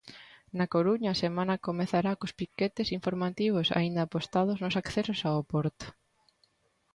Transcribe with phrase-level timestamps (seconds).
[0.57, 5.87] Na Coruña, a semana comezará cos piquetes informativos aínda apostados nos accesos ao porto.